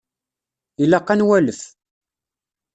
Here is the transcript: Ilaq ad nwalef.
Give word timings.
Ilaq 0.83 1.07
ad 1.09 1.17
nwalef. 1.19 1.61